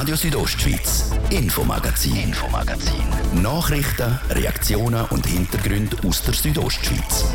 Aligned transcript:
Radio 0.00 0.16
Südostschweiz, 0.16 1.10
Infomagazin, 1.28 2.16
Infomagazin. 2.16 3.04
Nachrichten, 3.42 4.18
Reaktionen 4.30 5.04
und 5.10 5.26
Hintergründe 5.26 5.94
aus 6.08 6.22
der 6.22 6.32
Südostschweiz. 6.32 7.26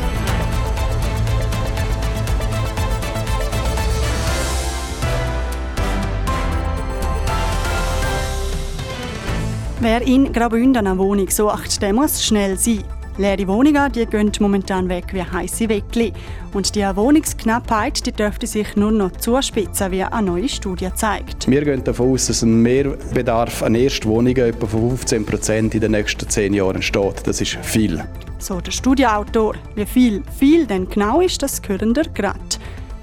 Wer 9.78 10.02
in 10.02 10.32
Graubünden 10.32 10.88
eine 10.88 10.98
Wohnung 10.98 11.30
sucht, 11.30 11.80
der 11.80 11.92
muss 11.92 12.24
schnell 12.24 12.58
sein. 12.58 12.82
Leere 13.18 13.48
Wohnungen 13.48 13.90
die 13.92 14.04
gehen 14.04 14.30
momentan 14.40 14.88
weg 14.88 15.06
wie 15.12 15.22
heiße 15.22 15.68
Weckli. 15.68 16.12
Und 16.52 16.74
die 16.74 16.82
Wohnungsknappheit 16.82 18.04
die 18.06 18.12
dürfte 18.12 18.46
sich 18.46 18.76
nur 18.76 18.92
noch 18.92 19.12
zuspitzen, 19.12 19.90
wie 19.90 20.02
eine 20.02 20.26
neue 20.26 20.48
Studie 20.48 20.90
zeigt. 20.94 21.48
Wir 21.48 21.64
gehen 21.64 21.82
davon 21.82 22.12
aus, 22.12 22.26
dass 22.26 22.42
ein 22.42 22.60
Mehrbedarf 22.60 23.62
an 23.62 23.74
Erstwohnungen 23.74 24.36
etwa 24.36 24.66
von 24.66 24.90
15 24.90 25.24
Prozent 25.24 25.74
in 25.74 25.80
den 25.80 25.92
nächsten 25.92 26.28
zehn 26.28 26.52
Jahren 26.52 26.76
entsteht. 26.76 27.26
Das 27.26 27.40
ist 27.40 27.56
viel. 27.62 28.04
So 28.38 28.60
der 28.60 28.72
Studienautor. 28.72 29.54
Wie 29.74 29.86
viel 29.86 30.22
viel 30.38 30.66
denn 30.66 30.86
genau 30.88 31.22
ist, 31.22 31.42
das 31.42 31.62
hören 31.66 31.96
wir 31.96 32.04
gerade. 32.04 32.38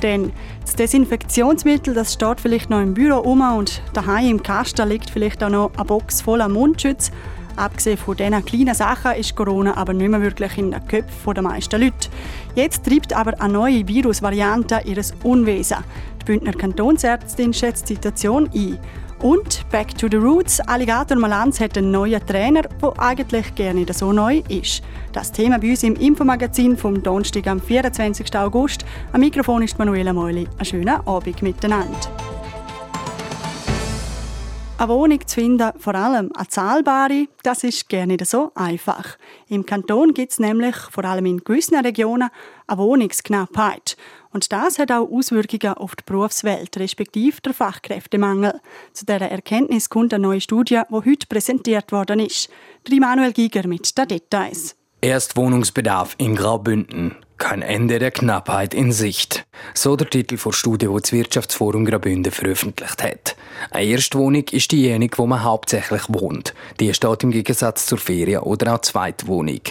Denn 0.03 0.31
das 0.61 0.75
Desinfektionsmittel 0.75 1.93
das 1.93 2.13
steht 2.13 2.41
vielleicht 2.41 2.69
noch 2.69 2.81
im 2.81 2.93
Büro 2.93 3.19
um 3.19 3.41
und 3.41 3.81
daheim 3.93 4.29
im 4.29 4.43
Kasten 4.43 4.87
liegt 4.89 5.09
vielleicht 5.09 5.43
auch 5.43 5.49
noch 5.49 5.71
eine 5.75 5.85
Box 5.85 6.21
voller 6.21 6.49
Mundschutz. 6.49 7.09
Abgesehen 7.55 7.97
von 7.97 8.17
diesen 8.17 8.45
kleinen 8.45 8.73
Sachen 8.73 9.13
ist 9.13 9.35
Corona 9.35 9.77
aber 9.77 9.93
nicht 9.93 10.09
mehr 10.09 10.21
wirklich 10.21 10.57
in 10.57 10.71
den 10.71 10.87
Köpfen 10.87 11.33
der 11.33 11.43
meisten 11.43 11.81
Leute. 11.81 12.09
Jetzt 12.55 12.83
treibt 12.85 13.13
aber 13.13 13.39
eine 13.39 13.53
neue 13.53 13.87
Virusvariante 13.87 14.81
ihres 14.85 15.13
Unwesen. 15.23 15.77
Die 16.21 16.25
Bündner 16.25 16.53
Kantonsärztin 16.53 17.53
schätzt 17.53 17.89
die 17.89 17.95
Situation 17.95 18.49
ein. 18.53 18.79
Und 19.23 19.69
Back 19.71 19.97
to 19.97 20.07
the 20.11 20.17
Roots, 20.17 20.59
Alligator 20.59 21.17
Malanz 21.17 21.61
hat 21.61 21.77
einen 21.77 21.91
neuen 21.91 22.25
Trainer, 22.25 22.63
der 22.63 22.93
eigentlich 22.99 23.55
gerne 23.55 23.79
nicht 23.79 23.93
so 23.93 24.11
neu 24.11 24.41
ist. 24.49 24.83
Das 25.13 25.31
Thema 25.31 25.59
bei 25.59 25.69
uns 25.69 25.83
im 25.83 25.95
Infomagazin 25.95 26.75
vom 26.75 27.01
Donnerstag 27.01 27.47
am 27.47 27.61
24. 27.61 28.35
August. 28.35 28.83
Am 29.13 29.21
Mikrofon 29.21 29.61
ist 29.61 29.79
Manuela 29.79 30.11
Meuli. 30.11 30.47
Einen 30.57 30.65
schönen 30.65 31.07
Abend 31.07 31.41
miteinander. 31.41 32.32
Eine 34.83 34.91
Wohnung 34.91 35.25
zu 35.25 35.35
finden, 35.35 35.71
vor 35.79 35.95
allem 35.95 36.29
eine 36.35 36.47
zahlbare, 36.49 37.27
das 37.41 37.63
ist 37.63 37.87
gerne 37.87 38.17
nicht 38.17 38.25
so 38.25 38.51
einfach. 38.53 39.17
Im 39.47 39.65
Kanton 39.65 40.13
gibt 40.13 40.33
es 40.33 40.39
nämlich, 40.39 40.75
vor 40.75 41.05
allem 41.05 41.25
in 41.25 41.37
gewissen 41.37 41.79
Regionen, 41.79 42.29
eine 42.67 42.77
Wohnungsknappheit. 42.77 43.95
Und 44.31 44.51
das 44.51 44.79
hat 44.79 44.91
auch 44.91 45.09
Auswirkungen 45.09 45.75
auf 45.75 45.95
die 45.95 46.03
Berufswelt, 46.05 46.75
respektive 46.75 47.39
der 47.39 47.53
Fachkräftemangel. 47.53 48.59
Zu 48.91 49.05
dieser 49.05 49.31
Erkenntnis 49.31 49.89
kommt 49.89 50.13
eine 50.13 50.23
neue 50.23 50.41
Studie, 50.41 50.81
die 50.89 50.95
heute 50.95 51.27
präsentiert 51.29 51.93
worden 51.93 52.19
ist. 52.19 52.49
Der 52.85 52.99
Manuel 52.99 53.31
Giger 53.31 53.65
mit 53.65 53.97
den 53.97 54.07
Details. 54.09 54.75
Erstwohnungsbedarf 54.99 56.15
in 56.17 56.35
Graubünden. 56.35 57.22
Kein 57.37 57.61
Ende 57.61 57.99
der 57.99 58.11
Knappheit 58.11 58.73
in 58.73 58.91
Sicht. 58.91 59.45
So 59.73 59.95
der 59.95 60.09
Titel 60.09 60.37
der 60.37 60.51
Studie, 60.51 60.87
die 60.87 61.01
das 61.01 61.11
Wirtschaftsforum 61.11 61.85
Graubünden 61.85 62.31
veröffentlicht 62.31 63.03
hat. 63.03 63.35
Eine 63.71 63.87
Erstwohnung 63.87 64.45
ist 64.51 64.71
diejenige, 64.71 65.17
wo 65.17 65.25
man 65.25 65.43
hauptsächlich 65.43 66.03
wohnt. 66.09 66.53
Die 66.79 66.93
steht 66.93 67.23
im 67.23 67.31
Gegensatz 67.31 67.85
zur 67.85 67.97
Ferien- 67.97 68.41
oder 68.41 68.75
auch 68.75 68.81
Zweitwohnung. 68.81 69.61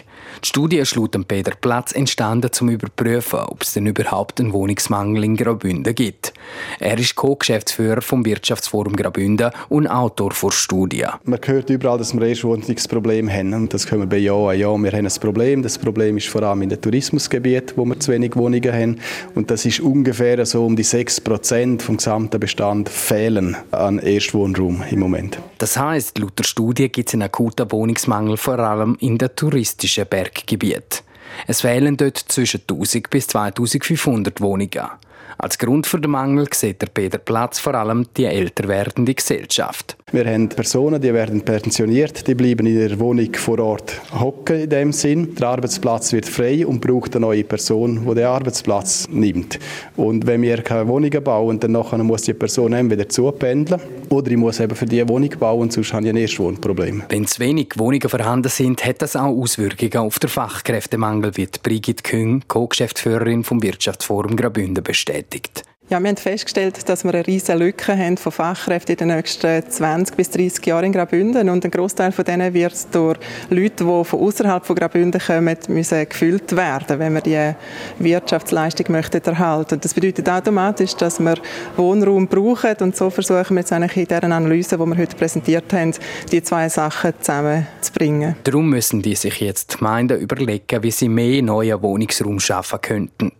Die 0.42 0.48
Studie 0.48 0.78
ist 0.78 0.96
laut 0.96 1.16
Peter 1.28 1.52
Platz 1.60 1.92
entstanden, 1.92 2.46
um 2.46 2.52
zu 2.52 2.68
überprüfen, 2.68 3.40
ob 3.40 3.62
es 3.62 3.74
denn 3.74 3.86
überhaupt 3.86 4.40
einen 4.40 4.52
Wohnungsmangel 4.52 5.24
in 5.24 5.36
Graubünden 5.36 5.94
gibt. 5.94 6.32
Er 6.78 6.98
ist 6.98 7.14
Co-Geschäftsführer 7.16 8.02
vom 8.02 8.24
Wirtschaftsforum 8.24 8.96
Graubünden 8.96 9.50
und 9.68 9.86
Autor 9.88 10.30
der 10.30 10.50
Studie. 10.50 11.04
Man 11.24 11.40
hört 11.44 11.70
überall, 11.70 11.98
dass 11.98 12.14
wir 12.14 12.22
Erstwohnungsproblem 12.22 13.30
haben. 13.30 13.54
Und 13.54 13.74
das 13.74 13.86
können 13.86 14.02
wir 14.02 14.06
bejahen. 14.06 14.58
Ja, 14.58 14.76
wir 14.76 14.92
haben 14.92 15.06
ein 15.06 15.20
Problem. 15.20 15.62
Das 15.62 15.78
Problem 15.78 16.16
ist 16.16 16.28
vor 16.28 16.42
allem 16.42 16.62
in 16.62 16.70
den 16.70 16.80
Tourismusgebieten, 16.80 17.51
wo 17.76 17.84
wir 17.84 17.98
zu 18.00 18.12
wenig 18.12 18.36
Wohnungen 18.36 18.72
haben. 18.72 18.98
Und 19.34 19.50
das 19.50 19.64
ist 19.64 19.80
ungefähr 19.80 20.44
so 20.46 20.64
um 20.64 20.76
die 20.76 20.82
6 20.82 21.20
Prozent 21.20 21.82
vom 21.82 21.96
gesamten 21.96 22.40
Bestand 22.40 22.88
fehlen 22.88 23.56
an 23.70 23.98
Erstwohnraum 23.98 24.82
im 24.90 25.00
Moment. 25.00 25.38
Das 25.58 25.76
heißt, 25.76 26.18
laut 26.18 26.38
der 26.38 26.44
Studie 26.44 26.88
gibt 26.88 27.08
es 27.08 27.14
einen 27.14 27.22
akuten 27.22 27.70
Wohnungsmangel 27.70 28.36
vor 28.36 28.58
allem 28.58 28.96
in 29.00 29.18
den 29.18 29.30
touristischen 29.34 30.06
Berggebieten. 30.08 31.00
Es 31.46 31.62
fehlen 31.62 31.96
dort 31.96 32.18
zwischen 32.18 32.60
1000 32.68 33.10
bis 33.10 33.26
2500 33.28 34.40
Wohnungen. 34.40 34.88
Als 35.38 35.58
Grund 35.58 35.86
für 35.86 35.98
den 35.98 36.12
Mangel 36.12 36.46
sieht 36.52 36.80
der 36.82 36.86
Peter 36.86 37.18
Platz 37.18 37.58
vor 37.58 37.74
allem 37.74 38.06
die 38.16 38.26
älter 38.26 38.68
werdende 38.68 39.12
Gesellschaft. 39.12 39.96
Wir 40.12 40.26
haben 40.26 40.48
Personen, 40.48 41.00
die 41.00 41.12
werden 41.12 41.40
pensioniert, 41.40 42.26
die 42.28 42.34
bleiben 42.34 42.66
in 42.66 42.78
der 42.78 43.00
Wohnung 43.00 43.34
vor 43.34 43.58
Ort 43.58 44.00
hocken 44.20 44.60
in 44.60 44.70
dem 44.70 44.92
Sinn. 44.92 45.34
Der 45.34 45.48
Arbeitsplatz 45.48 46.12
wird 46.12 46.26
frei 46.26 46.66
und 46.66 46.80
braucht 46.80 47.16
eine 47.16 47.26
neue 47.26 47.44
Person, 47.44 48.06
die 48.06 48.14
den 48.14 48.26
Arbeitsplatz 48.26 49.08
nimmt. 49.10 49.58
Und 49.96 50.26
wenn 50.26 50.42
wir 50.42 50.62
keine 50.62 50.86
Wohnungen 50.86 51.24
bauen, 51.24 51.58
dann 51.58 51.72
muss 52.06 52.22
die 52.22 52.34
Person 52.34 52.74
entweder 52.74 53.08
zupendeln 53.08 53.80
oder 54.10 54.30
ich 54.30 54.36
muss 54.36 54.60
eben 54.60 54.76
für 54.76 54.86
die 54.86 55.08
Wohnung 55.08 55.30
bauen, 55.38 55.70
sonst 55.70 55.92
habe 55.92 56.04
ich 56.04 56.10
ein 56.10 56.16
Erstwohnproblem. 56.16 57.04
Wenn 57.08 57.26
zu 57.26 57.40
wenig 57.40 57.70
Wohnungen 57.76 58.08
vorhanden 58.08 58.50
sind, 58.50 58.84
hat 58.84 59.00
das 59.00 59.16
auch 59.16 59.34
Auswirkungen 59.34 60.06
auf 60.06 60.18
den 60.18 60.28
Fachkräftemangel, 60.28 61.36
wie 61.36 61.48
Brigitte 61.62 62.02
Küng, 62.02 62.42
Co-Geschäftsführerin 62.46 63.44
vom 63.44 63.62
Wirtschaftsforum 63.62 64.36
Graubünden, 64.36 64.84
bestätigt. 64.84 65.11
bestätigt. 65.12 65.64
Ja, 65.92 66.00
wir 66.00 66.08
haben 66.08 66.16
festgestellt, 66.16 66.88
dass 66.88 67.04
wir 67.04 67.12
eine 67.12 67.26
riesige 67.26 67.58
Lücke 67.58 67.94
haben 67.94 68.16
von 68.16 68.32
Fachkräften 68.32 68.94
in 68.94 68.96
den 68.96 69.14
nächsten 69.14 69.68
20 69.68 70.16
bis 70.16 70.30
30 70.30 70.64
Jahren 70.64 70.86
in 70.86 70.92
Graubünden. 70.92 71.50
Und 71.50 71.66
ein 71.66 71.70
Großteil 71.70 72.12
von 72.12 72.24
denen 72.24 72.54
wird 72.54 72.94
durch 72.94 73.18
Leute, 73.50 73.84
die 73.84 74.04
von 74.04 74.20
außerhalb 74.20 74.64
von 74.64 74.74
Graubünden 74.74 75.20
kommen, 75.20 75.54
müssen 75.68 76.08
gefüllt 76.08 76.56
werden, 76.56 76.98
wenn 76.98 77.12
wir 77.12 77.20
die 77.20 77.54
Wirtschaftsleistung 77.98 78.86
möchten 78.88 79.22
erhalten. 79.22 79.80
Das 79.82 79.92
bedeutet 79.92 80.30
automatisch, 80.30 80.94
dass 80.94 81.20
wir 81.20 81.34
Wohnraum 81.76 82.26
brauchen. 82.26 82.74
Und 82.80 82.96
so 82.96 83.10
versuchen 83.10 83.56
wir 83.56 83.60
jetzt 83.60 83.74
eigentlich 83.74 83.94
in 83.98 84.06
dieser 84.06 84.22
Analyse, 84.22 84.78
die 84.78 84.86
wir 84.86 84.96
heute 84.96 85.14
präsentiert 85.14 85.70
haben, 85.74 85.92
die 86.30 86.42
zwei 86.42 86.70
Sachen 86.70 87.12
zusammenzubringen. 87.20 88.36
Darum 88.44 88.70
müssen 88.70 89.02
die 89.02 89.14
sich 89.14 89.40
jetzt 89.40 89.74
die 89.74 89.76
Gemeinden 89.76 90.18
überlegen, 90.18 90.82
wie 90.82 90.90
sie 90.90 91.10
mehr 91.10 91.42
neuen 91.42 91.82
Wohnungsraum 91.82 92.40
schaffen 92.40 92.80
könnten. 92.80 93.32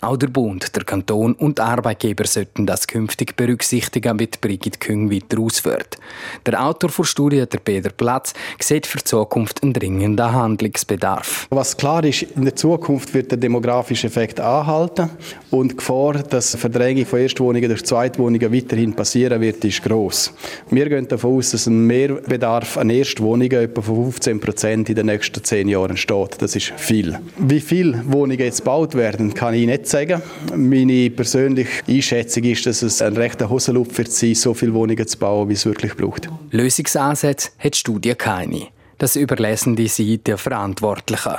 Auch 0.00 0.16
der 0.16 0.28
Bund, 0.28 0.74
der 0.76 0.84
Kanton 0.84 1.32
und 1.34 1.58
die 1.58 1.62
Arbeitgeber 1.96 2.26
sollten 2.26 2.66
das 2.66 2.86
künftig 2.86 3.36
berücksichtigen, 3.36 4.18
wie 4.18 4.28
Brigitte 4.40 4.78
Küng 4.78 5.10
weiter 5.10 5.40
ausführt. 5.40 5.96
Der 6.44 6.62
Autor 6.62 6.90
der 6.96 7.04
Studie, 7.04 7.44
der 7.46 7.58
Peter 7.58 7.90
Platz, 7.90 8.34
sieht 8.60 8.86
für 8.86 8.98
die 8.98 9.04
Zukunft 9.04 9.62
einen 9.62 9.72
dringenden 9.72 10.32
Handlungsbedarf. 10.32 11.46
Was 11.50 11.76
klar 11.76 12.04
ist, 12.04 12.22
in 12.22 12.44
der 12.44 12.54
Zukunft 12.54 13.14
wird 13.14 13.30
der 13.30 13.38
demografische 13.38 14.08
Effekt 14.08 14.40
anhalten 14.40 15.08
und 15.50 15.72
die 15.72 15.76
Gefahr, 15.76 16.14
dass 16.14 16.54
Verdrängung 16.56 17.06
von 17.06 17.20
Erstwohnungen 17.20 17.68
durch 17.68 17.84
Zweitwohnungen 17.84 18.52
weiterhin 18.52 18.94
passieren 18.94 19.40
wird, 19.40 19.64
ist 19.64 19.82
gross. 19.82 20.32
Wir 20.70 20.88
gehen 20.88 21.08
davon 21.08 21.38
aus, 21.38 21.52
dass 21.52 21.66
ein 21.66 21.86
Mehrbedarf 21.86 22.76
an 22.76 22.90
Erstwohnungen 22.90 23.52
etwa 23.52 23.80
von 23.80 24.04
15 24.04 24.40
Prozent 24.40 24.88
in 24.90 24.96
den 24.96 25.06
nächsten 25.06 25.42
zehn 25.42 25.68
Jahren 25.68 25.90
entsteht. 25.90 26.36
Das 26.38 26.54
ist 26.56 26.72
viel. 26.76 27.18
Wie 27.38 27.60
viele 27.60 28.02
Wohnungen 28.06 28.38
jetzt 28.38 28.58
gebaut 28.58 28.94
werden, 28.94 29.32
kann 29.32 29.54
ich 29.54 29.66
nicht 29.66 29.86
sagen. 29.86 30.20
Meine 30.54 31.10
persönliche 31.10 31.75
Einschätzung 31.88 32.44
ist, 32.44 32.66
dass 32.66 32.82
es 32.82 33.02
ein 33.02 33.16
rechter 33.16 33.48
Hosenlupf 33.48 33.98
wird 33.98 34.12
sein, 34.12 34.34
so 34.34 34.54
viele 34.54 34.74
Wohnungen 34.74 35.06
zu 35.06 35.18
bauen, 35.18 35.48
wie 35.48 35.54
es 35.54 35.66
wirklich 35.66 35.94
braucht. 35.96 36.28
Lösungsansätze 36.50 37.50
hat 37.58 37.74
die 37.74 37.78
Studie 37.78 38.14
keine. 38.14 38.68
Das 38.98 39.16
überlassen 39.16 39.76
die 39.76 39.88
sie 39.88 40.18
den 40.18 40.38
Verantwortlichen. 40.38 41.36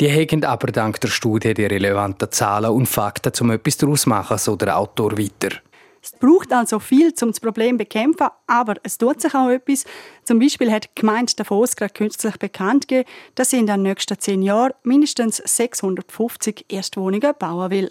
Die 0.00 0.10
haben 0.10 0.44
aber 0.44 0.68
dank 0.72 1.00
der 1.00 1.08
Studie 1.08 1.54
die 1.54 1.66
relevanten 1.66 2.30
Zahlen 2.30 2.70
und 2.70 2.86
Fakten, 2.86 3.32
um 3.40 3.50
etwas 3.52 3.76
daraus 3.76 4.02
zu 4.02 4.08
machen, 4.08 4.38
so 4.38 4.56
der 4.56 4.76
Autor 4.76 5.16
weiter. 5.16 5.56
Es 6.02 6.12
braucht 6.12 6.52
also 6.52 6.80
viel, 6.80 7.14
um 7.22 7.28
das 7.28 7.40
Problem 7.40 7.74
zu 7.74 7.78
bekämpfen, 7.78 8.26
aber 8.46 8.74
es 8.82 8.98
tut 8.98 9.22
sich 9.22 9.34
auch 9.34 9.48
etwas. 9.48 9.84
Zum 10.24 10.38
Beispiel 10.38 10.70
hat 10.70 10.84
die 10.84 11.00
Gemeinde 11.00 11.32
Davos 11.34 11.76
gerade 11.76 11.94
kürzlich 11.94 12.36
bekannt 12.36 12.88
gegeben, 12.88 13.08
dass 13.36 13.50
sie 13.50 13.58
in 13.58 13.66
den 13.66 13.82
nächsten 13.82 14.18
zehn 14.18 14.42
Jahren 14.42 14.74
mindestens 14.82 15.38
650 15.38 16.66
Erstwohnungen 16.68 17.32
bauen 17.38 17.70
will. 17.70 17.90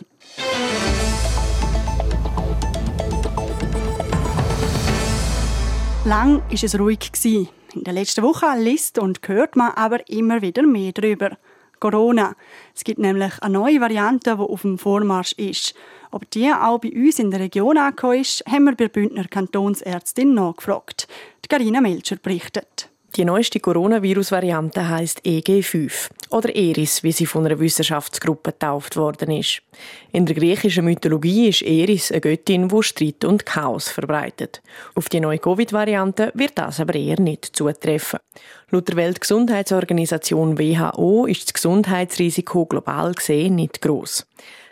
Lang 6.05 6.41
war 6.41 6.63
es 6.63 6.77
ruhig. 6.77 7.11
In 7.23 7.47
den 7.75 7.95
letzten 7.95 8.23
Wochen 8.23 8.59
liest 8.59 8.99
und 8.99 9.25
hört 9.25 9.55
man 9.55 9.71
aber 9.71 10.09
immer 10.09 10.41
wieder 10.41 10.63
mehr 10.63 10.91
darüber. 10.91 11.37
Corona. 11.79 12.35
Es 12.75 12.83
gibt 12.83 12.99
nämlich 12.99 13.41
eine 13.41 13.53
neue 13.53 13.79
Variante, 13.79 14.35
die 14.35 14.41
auf 14.41 14.63
dem 14.63 14.77
Vormarsch 14.77 15.31
ist. 15.33 15.73
Ob 16.11 16.29
die 16.31 16.51
auch 16.51 16.79
bei 16.79 16.91
uns 16.91 17.19
in 17.19 17.31
der 17.31 17.39
Region 17.39 17.77
angekommen 17.77 18.19
ist, 18.19 18.43
haben 18.45 18.65
wir 18.65 18.71
bei 18.73 18.85
der 18.85 18.89
Bündner 18.89 19.23
Kantonsärztin 19.29 20.33
nachgefragt. 20.33 21.07
Die 21.45 21.47
Carina 21.47 21.79
Melcher 21.79 22.17
berichtet. 22.17 22.89
Die 23.15 23.25
neueste 23.25 23.59
Coronavirus-Variante 23.59 24.89
heißt 24.89 25.21
EG5 25.23 26.09
oder 26.31 26.55
Eris, 26.55 27.03
wie 27.03 27.11
sie 27.11 27.27
von 27.27 27.45
einer 27.45 27.59
Wissenschaftsgruppe 27.59 28.53
getauft 28.53 28.97
worden 28.97 29.29
ist. 29.29 29.61
In 30.11 30.25
der 30.25 30.35
griechischen 30.35 30.85
Mythologie 30.85 31.49
ist 31.49 31.61
Eris 31.61 32.11
eine 32.11 32.21
Göttin, 32.21 32.69
die 32.69 32.81
Streit 32.81 33.23
und 33.23 33.45
Chaos 33.45 33.87
verbreitet. 33.89 34.63
Auf 34.95 35.09
die 35.09 35.19
neue 35.19 35.37
Covid-Variante 35.37 36.31
wird 36.33 36.53
das 36.55 36.79
aber 36.79 36.95
eher 36.95 37.19
nicht 37.19 37.55
zutreffen. 37.55 38.19
Laut 38.71 38.89
der 38.89 38.95
Weltgesundheitsorganisation 38.95 40.57
WHO 40.57 41.27
ist 41.27 41.45
das 41.45 41.53
Gesundheitsrisiko 41.53 42.65
global 42.65 43.13
gesehen 43.13 43.53
nicht 43.53 43.79
groß. 43.83 44.25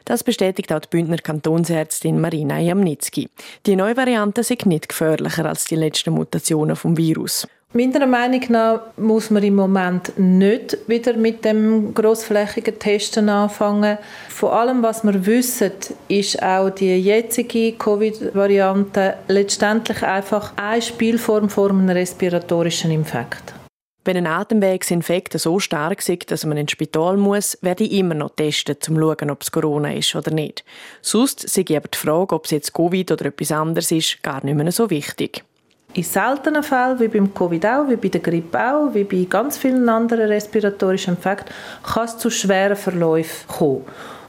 Das 0.03 0.23
bestätigt 0.23 0.73
auch 0.73 0.79
die 0.79 0.89
Bündner 0.89 1.17
Kantonsärztin 1.17 2.19
Marina 2.19 2.59
Jamnitzki. 2.59 3.29
Die 3.67 3.75
neue 3.75 3.95
Variante 3.95 4.41
ist 4.41 4.65
nicht 4.65 4.89
gefährlicher 4.89 5.45
als 5.45 5.65
die 5.65 5.75
letzten 5.75 6.15
Mutationen 6.15 6.75
vom 6.75 6.97
Virus. 6.97 7.47
Meiner 7.73 8.05
Meinung 8.05 8.41
nach 8.49 8.81
muss 8.97 9.29
man 9.29 9.43
im 9.43 9.55
Moment 9.55 10.11
nicht 10.19 10.77
wieder 10.87 11.13
mit 11.13 11.45
dem 11.45 11.93
großflächigen 11.93 12.77
Testen 12.77 13.29
anfangen. 13.29 13.97
Vor 14.27 14.51
allem, 14.51 14.83
was 14.83 15.05
wir 15.05 15.25
wissen, 15.25 15.71
ist 16.09 16.43
auch 16.43 16.71
die 16.71 16.97
jetzige 16.97 17.71
Covid-Variante 17.71 19.13
letztendlich 19.29 20.03
einfach 20.03 20.51
eine 20.57 20.81
Spielform 20.81 21.47
vor 21.47 21.69
einem 21.69 21.87
respiratorischen 21.87 22.91
Infekt. 22.91 23.53
Wenn 24.03 24.17
ein 24.17 24.27
Atemwegsinfekt 24.27 25.39
so 25.39 25.59
stark 25.59 26.09
ist, 26.09 26.29
dass 26.29 26.45
man 26.45 26.57
ins 26.57 26.73
Spital 26.73 27.15
muss, 27.15 27.57
werde 27.61 27.85
ich 27.85 27.93
immer 27.93 28.15
noch 28.15 28.35
testen, 28.35 28.75
um 28.75 28.81
zu 28.81 28.99
schauen, 28.99 29.31
ob 29.31 29.43
es 29.43 29.51
Corona 29.51 29.93
ist 29.93 30.13
oder 30.13 30.31
nicht. 30.31 30.65
Sonst 31.01 31.57
ich 31.57 31.77
aber 31.77 31.87
die 31.87 31.97
Frage, 31.97 32.35
ob 32.35 32.45
es 32.45 32.51
jetzt 32.51 32.73
Covid 32.73 33.13
oder 33.13 33.27
etwas 33.27 33.53
anderes 33.53 33.91
ist, 33.91 34.21
gar 34.23 34.43
nicht 34.43 34.55
mehr 34.55 34.71
so 34.73 34.89
wichtig. 34.89 35.45
In 35.93 36.03
seltenen 36.03 36.63
Fällen, 36.63 36.99
wie 36.99 37.09
beim 37.09 37.33
Covid 37.33 37.65
auch, 37.65 37.89
wie 37.89 37.97
bei 37.97 38.07
der 38.07 38.21
Grippe 38.21 38.59
auch, 38.59 38.93
wie 38.93 39.03
bei 39.03 39.27
ganz 39.29 39.57
vielen 39.57 39.89
anderen 39.89 40.27
respiratorischen 40.27 41.15
Infekten, 41.15 41.53
kann 41.83 42.05
es 42.05 42.17
zu 42.17 42.29
schweren 42.29 42.77
Verläufen 42.77 43.47
kommen. 43.47 43.85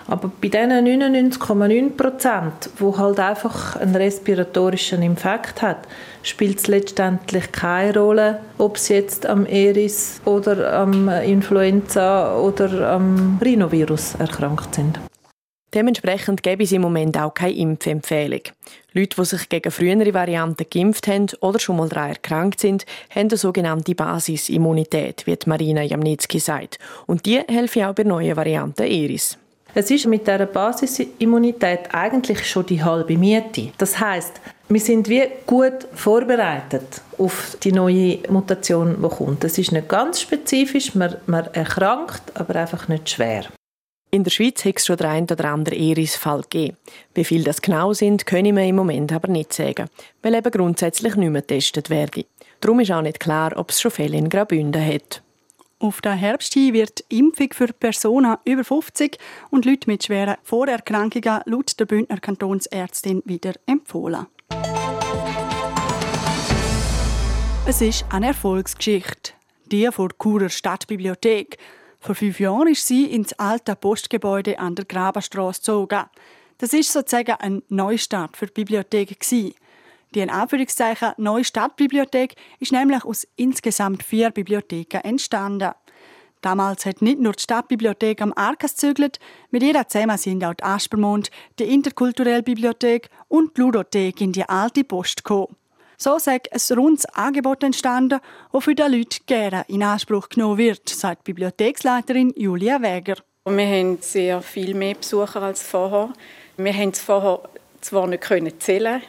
Aber 0.08 0.30
bei 0.40 0.48
diesen 0.48 0.70
99,9 0.70 1.90
Prozent, 1.96 2.70
die 2.80 2.98
halt 2.98 3.20
einfach 3.20 3.76
einen 3.76 3.94
respiratorischen 3.94 5.02
Infekt 5.02 5.62
hat, 5.62 5.86
spielt 6.24 6.58
es 6.58 6.66
letztendlich 6.66 7.52
keine 7.52 7.96
Rolle, 7.96 8.40
ob 8.58 8.78
sie 8.78 8.94
jetzt 8.94 9.26
am 9.26 9.46
Eris 9.46 10.20
oder 10.24 10.72
am 10.72 11.08
Influenza 11.08 12.36
oder 12.36 12.90
am 12.90 13.38
Rhinovirus 13.40 14.16
erkrankt 14.16 14.74
sind. 14.74 14.98
Dementsprechend 15.74 16.42
gäbe 16.42 16.64
es 16.64 16.72
im 16.72 16.82
Moment 16.82 17.16
auch 17.18 17.32
keine 17.32 17.54
Impfempfehlung. 17.54 18.42
Leute, 18.92 19.16
die 19.16 19.24
sich 19.24 19.48
gegen 19.48 19.70
frühere 19.70 20.12
Varianten 20.12 20.66
geimpft 20.68 21.06
haben 21.06 21.28
oder 21.40 21.58
schon 21.58 21.76
mal 21.76 21.88
daran 21.88 22.10
erkrankt 22.10 22.60
sind, 22.60 22.84
haben 23.08 23.28
eine 23.28 23.36
sogenannte 23.38 23.94
Basisimmunität, 23.94 25.26
wie 25.26 25.38
Marina 25.46 25.82
Jamnitzki 25.82 26.38
sagt. 26.38 26.78
Und 27.06 27.24
die 27.24 27.40
helfen 27.48 27.84
auch 27.84 27.94
bei 27.94 28.02
neuen 28.02 28.36
Varianten 28.36 28.82
Eris. 28.82 29.38
Es 29.74 29.90
ist 29.90 30.06
mit 30.06 30.26
dieser 30.26 30.44
Basisimmunität 30.44 31.94
eigentlich 31.94 32.46
schon 32.46 32.66
die 32.66 32.84
halbe 32.84 33.16
Miete. 33.16 33.72
Das 33.78 33.98
heißt, 33.98 34.42
wir 34.68 34.80
sind 34.80 35.08
wie 35.08 35.22
gut 35.46 35.86
vorbereitet 35.94 37.00
auf 37.16 37.56
die 37.62 37.72
neue 37.72 38.18
Mutation, 38.28 38.96
die 39.02 39.08
kommt. 39.08 39.44
Es 39.44 39.56
ist 39.56 39.72
nicht 39.72 39.88
ganz 39.88 40.20
spezifisch, 40.20 40.94
man, 40.94 41.16
man 41.26 41.46
erkrankt, 41.54 42.22
aber 42.34 42.56
einfach 42.56 42.88
nicht 42.88 43.08
schwer. 43.08 43.44
In 44.14 44.24
der 44.24 44.30
Schweiz 44.30 44.62
hat 44.66 44.76
es 44.76 44.84
schon 44.84 44.98
der 44.98 45.08
ein 45.08 45.24
oder 45.24 45.46
andere 45.46 45.74
Iris-Fall 45.74 46.42
gegeben. 46.42 46.76
Wie 47.14 47.24
viele 47.24 47.44
das 47.44 47.62
genau 47.62 47.94
sind, 47.94 48.26
können 48.26 48.54
wir 48.54 48.62
im 48.62 48.76
Moment 48.76 49.10
aber 49.10 49.28
nicht 49.28 49.54
sagen, 49.54 49.88
weil 50.20 50.34
eben 50.34 50.50
grundsätzlich 50.50 51.16
nicht 51.16 51.30
mehr 51.30 51.40
getestet 51.40 51.88
werden. 51.88 52.24
Darum 52.60 52.80
ist 52.80 52.92
auch 52.92 53.00
nicht 53.00 53.20
klar, 53.20 53.56
ob 53.56 53.70
es 53.70 53.80
schon 53.80 53.90
Fälle 53.90 54.18
in 54.18 54.28
Graubünden 54.28 54.84
hat. 54.84 55.22
Auf 55.78 56.02
den 56.02 56.12
Herbst 56.12 56.52
hin 56.52 56.74
wird 56.74 57.02
Impfung 57.08 57.54
für 57.54 57.68
Personen 57.68 58.36
über 58.44 58.64
50 58.64 59.16
und 59.50 59.64
Leute 59.64 59.88
mit 59.88 60.04
schweren 60.04 60.36
Vorerkrankungen 60.42 61.40
laut 61.46 61.80
der 61.80 61.86
Bündner 61.86 62.18
Kantonsärztin 62.18 63.22
wieder 63.24 63.54
empfohlen. 63.64 64.26
Es 67.64 67.80
ist 67.80 68.04
eine 68.10 68.26
Erfolgsgeschichte. 68.26 69.32
Die 69.64 69.88
vor 69.90 70.10
Churer 70.22 70.50
Stadtbibliothek. 70.50 71.56
Vor 72.02 72.16
fünf 72.16 72.40
Jahren 72.40 72.66
ist 72.66 72.84
sie 72.88 73.04
ins 73.04 73.32
alte 73.34 73.76
Postgebäude 73.76 74.58
an 74.58 74.74
der 74.74 74.84
Grabenstraße 74.84 75.60
gezogen. 75.60 76.02
Das 76.58 76.72
ist 76.72 76.92
sozusagen 76.92 77.36
ein 77.38 77.62
Neustart 77.68 78.36
für 78.36 78.46
die 78.46 78.54
Bibliothek. 78.54 79.16
Die 79.30 80.20
in 80.20 80.28
Anführungszeichen 80.28 81.12
neue 81.16 81.44
Stadtbibliothek 81.44 82.34
ist 82.58 82.72
nämlich 82.72 83.04
aus 83.04 83.24
insgesamt 83.36 84.02
vier 84.02 84.30
Bibliotheken 84.30 84.98
entstanden. 85.04 85.70
Damals 86.40 86.86
hat 86.86 87.02
nicht 87.02 87.20
nur 87.20 87.34
die 87.34 87.42
Stadtbibliothek 87.44 88.20
am 88.20 88.32
Arkas 88.34 88.74
zügelt, 88.74 89.20
mit 89.52 89.62
ihr 89.62 89.86
zusammen 89.86 90.18
sind 90.18 90.44
auch 90.44 90.54
die 90.54 90.64
Aspermond, 90.64 91.30
die 91.60 91.72
Interkulturelle 91.72 92.42
Bibliothek 92.42 93.10
und 93.28 93.56
die 93.56 93.60
Ludothek 93.60 94.20
in 94.20 94.32
die 94.32 94.48
alte 94.48 94.82
Post 94.82 95.22
gekommen. 95.22 95.54
So 96.02 96.18
sei 96.18 96.40
ein 96.50 96.76
rundes 96.76 97.06
Angebot 97.14 97.62
entstanden, 97.62 98.18
das 98.52 98.64
für 98.64 98.74
die 98.74 98.82
Leute 98.82 99.20
gerne 99.24 99.64
in 99.68 99.84
Anspruch 99.84 100.28
genommen 100.30 100.58
wird, 100.58 100.88
sagt 100.88 101.28
die 101.28 101.32
Bibliotheksleiterin 101.32 102.32
Julia 102.34 102.82
Wäger. 102.82 103.18
Wir 103.44 103.64
haben 103.64 103.98
sehr 104.00 104.42
viel 104.42 104.74
mehr 104.74 104.96
Besucher 104.96 105.40
als 105.42 105.62
vorher. 105.62 106.12
Wir 106.56 106.74
haben 106.74 106.88
es 106.88 107.00
vorher 107.00 107.38
zwar 107.80 108.08
nicht 108.08 108.24
können 108.24 108.58
zählen, 108.58 109.00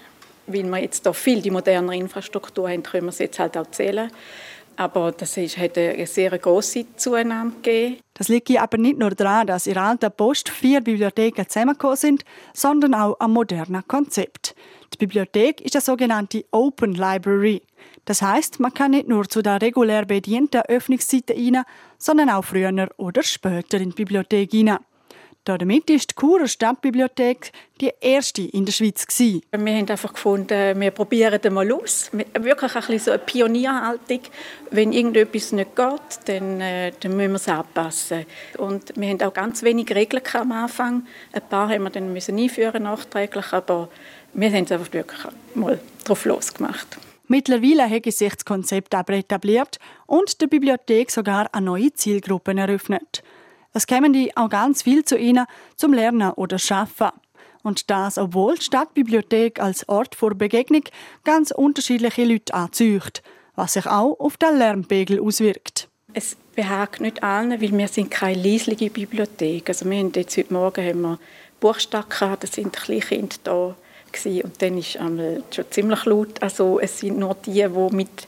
weil 0.45 0.65
wir 0.65 0.77
jetzt 0.77 1.01
hier 1.01 1.15
viel 1.15 1.41
die 1.41 1.49
modernere 1.49 1.95
Infrastruktur 1.95 2.69
haben, 2.69 2.83
können 2.83 3.05
wir 3.05 3.09
es 3.09 3.17
jetzt 3.17 3.39
halt 3.39 3.57
auch 3.57 3.71
zählen. 3.71 4.11
Aber 4.75 5.11
das 5.11 5.37
ist, 5.37 5.57
hat 5.57 5.77
eine 5.77 6.05
sehr 6.07 6.37
große 6.37 6.95
Zunahme 6.95 7.51
gegeben. 7.61 7.97
Das 8.13 8.27
liegt 8.27 8.49
aber 8.59 8.77
nicht 8.77 8.97
nur 8.97 9.11
daran, 9.11 9.47
dass 9.47 9.67
in 9.67 9.77
alter 9.77 10.09
Post 10.09 10.49
vier 10.49 10.81
Bibliotheken 10.81 11.45
zusammengekommen 11.47 11.97
sind, 11.97 12.25
sondern 12.53 12.93
auch 12.93 13.19
am 13.19 13.33
modernen 13.33 13.87
Konzept. 13.87 14.55
Die 14.93 14.97
Bibliothek 14.97 15.61
ist 15.61 15.75
eine 15.75 15.81
sogenannte 15.81 16.45
Open 16.51 16.93
Library. 16.93 17.61
Das 18.05 18.21
heißt, 18.21 18.59
man 18.59 18.73
kann 18.73 18.91
nicht 18.91 19.07
nur 19.07 19.27
zu 19.27 19.41
der 19.41 19.61
regulär 19.61 20.05
bedienten 20.05 20.61
Öffnungszeiten 20.67 21.55
rein, 21.55 21.63
sondern 21.97 22.29
auch 22.29 22.43
früher 22.43 22.89
oder 22.97 23.23
später 23.23 23.77
in 23.77 23.89
die 23.89 23.95
Bibliothek 23.95 24.51
hinein. 24.51 24.79
Damit 25.45 25.89
ist 25.89 26.11
die 26.11 26.15
Churer 26.15 26.47
Stadtbibliothek 26.47 27.51
die 27.81 27.91
erste 27.99 28.43
in 28.43 28.63
der 28.65 28.71
Schweiz. 28.71 29.05
Gewesen. 29.05 29.41
Wir 29.51 29.73
haben 29.75 29.89
einfach 29.89 30.13
gefunden, 30.13 30.79
wir 30.79 30.91
probieren 30.91 31.37
das 31.41 31.51
mal 31.51 31.69
aus. 31.73 32.11
Wirklich 32.13 32.75
ein 32.75 32.81
bisschen 32.81 32.99
so 32.99 33.11
eine 33.11 33.19
Pionierhaltung. 33.19 34.21
Wenn 34.71 34.93
irgendetwas 34.93 35.51
nicht 35.51 35.75
geht, 35.75 36.19
dann, 36.25 36.61
äh, 36.61 36.93
dann 36.97 37.17
müssen 37.17 37.31
wir 37.31 37.35
es 37.35 37.49
anpassen. 37.49 38.25
Und 38.57 38.93
wir 38.95 39.09
haben 39.09 39.21
auch 39.21 39.33
ganz 39.33 39.63
wenig 39.63 39.93
Regeln 39.93 40.23
am 40.33 40.53
Anfang. 40.53 41.05
Ein 41.33 41.41
paar 41.49 41.67
haben 41.67 41.83
wir 41.83 41.89
dann 41.89 42.13
müssen 42.13 42.37
einführen 42.39 42.83
nachträglich, 42.83 43.51
aber 43.51 43.89
wir 44.33 44.49
haben 44.49 44.63
es 44.63 44.71
einfach 44.71 44.93
wirklich 44.93 45.19
mal 45.55 45.77
drauf 46.05 46.23
losgemacht. 46.23 46.97
Mittlerweile 47.27 47.89
hat 47.89 48.05
sich 48.05 48.33
das 48.33 48.45
Konzept 48.45 48.95
aber 48.95 49.13
etabliert 49.13 49.77
und 50.05 50.39
der 50.39 50.47
Bibliothek 50.47 51.11
sogar 51.11 51.53
eine 51.53 51.65
neue 51.65 51.93
Zielgruppe 51.93 52.55
eröffnet. 52.55 53.22
Es 53.73 53.87
kämen 53.87 54.13
die 54.13 54.37
auch 54.37 54.49
ganz 54.49 54.83
viel 54.83 55.03
zu 55.03 55.17
ihnen 55.17 55.45
zum 55.75 55.93
Lernen 55.93 56.31
oder 56.31 56.59
Schaffen. 56.59 57.09
Und 57.63 57.89
das, 57.89 58.17
obwohl 58.17 58.55
die 58.55 58.63
Stadtbibliothek 58.63 59.59
als 59.59 59.87
Ort 59.89 60.15
vor 60.15 60.35
Begegnung 60.35 60.83
ganz 61.23 61.49
unterschiedliche 61.49 62.25
Leute 62.25 62.53
anzieht, 62.53 63.23
was 63.55 63.73
sich 63.73 63.87
auch 63.87 64.19
auf 64.19 64.37
den 64.37 64.57
Lärmpegel 64.57 65.19
auswirkt. 65.19 65.87
Es 66.13 66.35
behagt 66.55 67.01
nicht 67.01 67.23
allen, 67.23 67.59
weil 67.61 67.75
wir 67.75 67.87
sind 67.87 68.11
keine 68.11 68.41
leisliche 68.41 68.91
Bibliothek. 68.91 69.69
Also 69.69 69.89
wir 69.89 69.97
haben 69.97 70.11
jetzt 70.13 70.37
heute 70.37 70.53
Morgen 70.53 70.85
haben 70.85 71.01
wir 71.01 71.19
Buchstaben 71.59 72.09
gehabt, 72.09 72.43
da 72.43 72.47
sind 72.47 72.73
Kleinkinder 72.73 73.37
da 73.43 73.75
gewesen. 74.11 74.41
und 74.41 74.61
dann 74.61 74.77
ist 74.77 74.95
es 74.95 75.55
schon 75.55 75.71
ziemlich 75.71 76.05
laut. 76.05 76.43
Also 76.43 76.79
es 76.79 76.99
sind 76.99 77.17
nur 77.17 77.35
die, 77.45 77.63
die 77.63 77.95
mit 77.95 78.27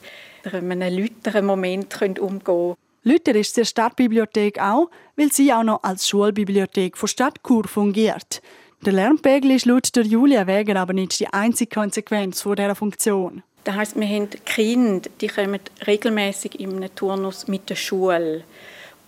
einem 0.50 0.80
lauteren 0.80 1.46
Moment 1.46 2.00
umgehen 2.18 2.42
können. 2.42 2.76
Luther 3.08 3.36
ist 3.36 3.56
die 3.56 3.64
Stadtbibliothek 3.64 4.60
auch, 4.60 4.90
weil 5.14 5.30
sie 5.30 5.52
auch 5.52 5.62
noch 5.62 5.84
als 5.84 6.08
Schulbibliothek 6.08 6.96
von 6.98 7.08
Stadt 7.08 7.38
Chur 7.46 7.68
fungiert. 7.68 8.42
Der 8.84 8.94
Lernpegel 8.94 9.52
ist 9.52 9.64
laut 9.64 9.94
der 9.94 10.02
Julia 10.02 10.48
Weger 10.48 10.74
aber 10.74 10.92
nicht 10.92 11.20
die 11.20 11.28
einzige 11.28 11.72
Konsequenz 11.72 12.42
von 12.42 12.56
dieser 12.56 12.74
Funktion. 12.74 13.44
Das 13.62 13.76
heisst, 13.76 13.94
wir 13.94 14.08
haben 14.08 14.28
Kinder, 14.44 15.08
die 15.20 15.28
kommen 15.28 15.60
regelmäßig 15.86 16.58
in 16.58 16.78
einem 16.78 16.92
Turnus 16.96 17.46
mit 17.46 17.70
der 17.70 17.76
Schule. 17.76 18.42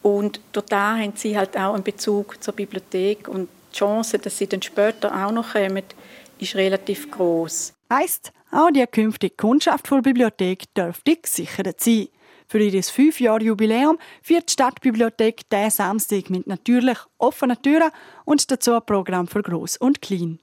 Und 0.03 0.39
dort 0.53 0.71
haben 0.73 1.15
sie 1.17 1.37
halt 1.37 1.57
auch 1.57 1.75
einen 1.75 1.83
Bezug 1.83 2.41
zur 2.41 2.55
Bibliothek 2.55 3.27
und 3.27 3.49
die 3.73 3.79
Chance, 3.79 4.21
dass 4.21 4.39
sie 4.39 4.47
dann 4.47 4.63
später 4.63 5.13
auch 5.13 5.33
noch 5.33 5.55
kommen, 5.55 5.83
ist 6.39 6.55
relativ 6.55 7.11
groß. 7.11 7.73
Heißt, 7.93 8.31
auch 8.53 8.71
die 8.71 8.87
künftige 8.87 9.35
Kundschaft 9.35 9.91
der 9.91 10.03
Bibliothek 10.03 10.73
dürfte 10.73 11.17
gesichert 11.17 11.81
sein. 11.81 12.07
Für 12.49 12.61
ihr 12.61 12.83
Fünfjahr-Jubiläum 12.83 13.99
führt 14.23 14.49
die 14.49 14.53
Stadtbibliothek 14.55 15.49
diesen 15.51 15.71
Samstag 15.71 16.31
mit 16.31 16.47
natürlich 16.47 16.97
offenen 17.19 17.61
Türen 17.61 17.91
und 18.25 18.51
dazu 18.51 18.73
ein 18.73 18.87
Programm 18.87 19.29
für 19.29 19.43
Gross 19.43 19.77
und 19.77 20.01
Klein. 20.01 20.39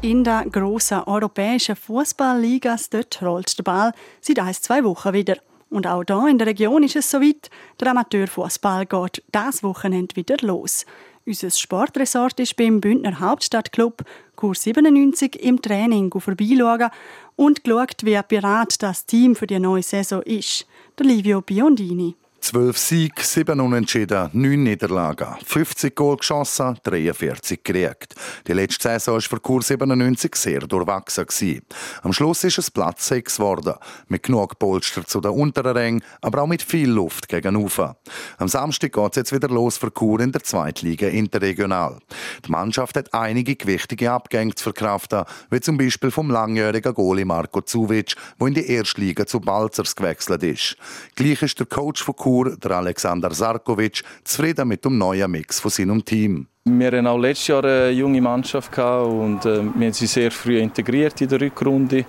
in 0.00 0.22
der 0.22 0.44
grossen 0.50 1.02
europäischen 1.04 1.74
Fußballliga. 1.74 2.76
Dort 2.90 3.20
rollt 3.20 3.58
der 3.58 3.64
Ball 3.64 3.92
seit 4.20 4.38
ein, 4.38 4.54
zwei 4.54 4.84
Wochen 4.84 5.12
wieder. 5.12 5.36
Und 5.70 5.86
auch 5.86 6.04
hier 6.06 6.28
in 6.28 6.38
der 6.38 6.46
Region 6.46 6.82
ist 6.82 6.96
es 6.96 7.10
soweit. 7.10 7.50
Der 7.80 7.90
Amateurfußball 7.90 8.86
geht 8.86 9.22
das 9.32 9.62
Wochenende 9.62 10.16
wieder 10.16 10.36
los. 10.40 10.86
Unser 11.28 11.50
Sportresort 11.50 12.40
ist 12.40 12.56
beim 12.56 12.80
Bündner 12.80 13.20
Hauptstadtclub 13.20 14.02
Kurs 14.34 14.62
97 14.62 15.36
im 15.42 15.60
Training 15.60 16.10
vorbeischauen 16.10 16.88
und 17.36 17.64
geschaut, 17.64 18.02
wie 18.02 18.18
bereit 18.26 18.82
das 18.82 19.04
Team 19.04 19.36
für 19.36 19.46
die 19.46 19.58
neue 19.58 19.82
Saison 19.82 20.22
ist. 20.22 20.66
Der 20.98 21.04
Livio 21.04 21.42
Biondini. 21.42 22.16
12 22.48 22.78
Sieg, 22.78 23.20
7 23.20 23.60
Unentschieden, 23.60 24.30
9 24.32 24.62
Niederlagen, 24.62 25.36
50 25.44 25.94
Goal 25.94 26.16
geschossen, 26.16 26.78
43 26.82 27.62
gekriegt. 27.62 28.14
Die 28.46 28.54
letzte 28.54 28.88
Saison 28.88 29.16
war 29.16 29.20
für 29.20 29.38
Kur 29.38 29.60
97 29.60 30.34
sehr 30.34 30.60
durchwachsen. 30.60 31.60
Am 32.00 32.14
Schluss 32.14 32.44
ist 32.44 32.56
es 32.56 32.70
Platz 32.70 33.08
6 33.08 33.36
geworden, 33.36 33.74
mit 34.08 34.22
genug 34.22 34.58
Polster 34.58 35.04
zu 35.04 35.20
den 35.20 35.32
unteren 35.32 35.76
Rängen, 35.76 36.02
aber 36.22 36.40
auch 36.40 36.46
mit 36.46 36.62
viel 36.62 36.88
Luft 36.88 37.28
gegen 37.28 37.54
Ufer. 37.54 37.98
Am 38.38 38.48
Samstag 38.48 38.94
geht 38.94 39.10
es 39.10 39.16
jetzt 39.16 39.32
wieder 39.34 39.48
los 39.48 39.76
für 39.76 39.90
Kur 39.90 40.20
in 40.20 40.32
der 40.32 40.42
Zweitliga 40.42 41.08
interregional. 41.08 41.98
Die 42.46 42.50
Mannschaft 42.50 42.96
hat 42.96 43.12
einige 43.12 43.56
gewichtige 43.56 44.10
Abgänge 44.10 44.54
zu 44.54 44.62
verkraften, 44.62 45.24
wie 45.50 45.60
zum 45.60 45.76
Beispiel 45.76 46.10
vom 46.10 46.30
langjährigen 46.30 46.94
Goalie 46.94 47.26
Marco 47.26 47.60
Zuvic, 47.60 48.14
der 48.40 48.46
in 48.46 48.54
die 48.54 48.70
Erstliga 48.70 49.26
zu 49.26 49.38
Balzers 49.38 49.94
gewechselt 49.94 50.42
ist. 50.42 50.78
Gleich 51.14 51.42
ist 51.42 51.58
der 51.58 51.66
Coach 51.66 52.02
von 52.02 52.16
Kur 52.16 52.37
Kur, 52.38 52.56
der 52.56 52.70
Alexander 52.70 53.32
Sarkovic, 53.34 54.02
zufrieden 54.22 54.68
mit 54.68 54.84
dem 54.84 54.96
neuen 54.96 55.28
Mix 55.28 55.58
von 55.58 55.72
seinem 55.72 56.04
Team. 56.04 56.46
Wir 56.66 56.86
hatten 56.86 57.06
auch 57.08 57.18
letztes 57.18 57.48
Jahr 57.48 57.64
eine 57.64 57.90
junge 57.90 58.20
Mannschaft 58.20 58.78
und 58.78 59.44
äh, 59.44 59.62
wir 59.74 59.86
haben 59.86 59.92
sie 59.92 60.06
sehr 60.06 60.30
früh 60.30 60.58
integriert 60.58 61.20
in 61.20 61.28
der 61.28 61.40
Rückrunde. 61.40 62.04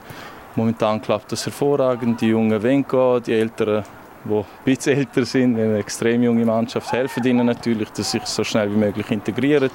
Momentan 0.55 1.01
klappt 1.01 1.31
das 1.31 1.45
hervorragend. 1.45 2.21
Die 2.21 2.27
Jungen 2.27 2.62
wollen 2.62 2.88
gehen, 2.88 3.24
die 3.24 3.33
Älteren, 3.33 3.83
die 4.25 4.33
ein 4.36 4.45
bisschen 4.65 4.98
älter 4.98 5.25
sind, 5.25 5.57
eine 5.57 5.79
extrem 5.79 6.21
junge 6.21 6.45
Mannschaft, 6.45 6.91
helfen 6.91 7.25
ihnen 7.25 7.48
natürlich, 7.48 7.89
dass 7.89 8.12
sie 8.12 8.19
sich 8.19 8.27
so 8.27 8.43
schnell 8.43 8.71
wie 8.71 8.77
möglich 8.77 9.09
integrieren. 9.09 9.71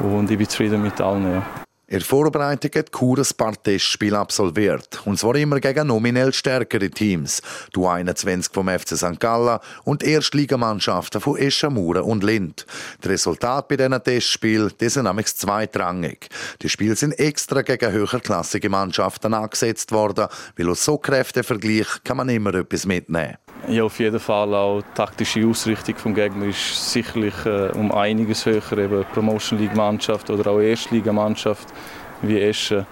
Und 0.00 0.30
ich 0.30 0.38
bin 0.38 0.48
zufrieden 0.48 0.82
mit 0.82 0.98
allen. 1.02 1.24
Ja. 1.24 1.65
In 1.88 1.98
der 1.98 2.04
Vorbereitung 2.04 2.72
hat 2.74 2.90
Chur 2.90 3.16
ein 3.18 3.36
paar 3.36 3.62
Testspiele 3.62 4.18
absolviert. 4.18 5.00
Und 5.04 5.20
zwar 5.20 5.36
immer 5.36 5.60
gegen 5.60 5.86
nominell 5.86 6.32
stärkere 6.32 6.90
Teams. 6.90 7.40
Du 7.72 7.86
21 7.86 8.52
vom 8.52 8.68
FC 8.68 8.96
St. 8.96 9.20
Gallen 9.20 9.60
und 9.84 10.02
Erstligamannschaften 10.02 11.20
von 11.20 11.36
Eschamura 11.36 12.00
und 12.00 12.24
Lind. 12.24 12.66
Die 13.04 13.08
Resultate 13.08 13.66
bei 13.68 13.76
diesen 13.76 14.02
Testspielen 14.02 14.72
die 14.80 14.88
sind 14.88 15.04
nämlich 15.04 15.26
zweitrangig. 15.26 16.28
Die 16.60 16.68
Spiele 16.68 16.96
sind 16.96 17.12
extra 17.20 17.62
gegen 17.62 17.92
höherklassige 17.92 18.68
Mannschaften 18.68 19.32
angesetzt 19.32 19.92
worden, 19.92 20.26
weil 20.56 20.68
aus 20.68 20.84
so 20.84 20.98
Kräftevergleich 20.98 22.02
kann 22.02 22.16
man 22.16 22.28
immer 22.28 22.52
etwas 22.52 22.84
mitnehmen. 22.84 23.36
Ja, 23.68 23.82
auf 23.82 23.98
jeden 23.98 24.20
Fall 24.20 24.54
auch 24.54 24.80
die 24.80 24.94
taktische 24.94 25.46
Ausrichtung 25.46 25.94
des 25.96 26.14
Gegners 26.14 26.48
ist 26.48 26.92
sicherlich 26.92 27.34
äh, 27.46 27.70
um 27.74 27.90
einiges 27.90 28.46
höher. 28.46 28.62
Eben 28.72 29.04
Promotion 29.12 29.58
League 29.58 29.74
Mannschaft 29.74 30.30
oder 30.30 30.50
auch 30.50 30.60
Erstligamannschaft 30.60 31.66
wie 32.22 32.40
Eschen. 32.40 32.86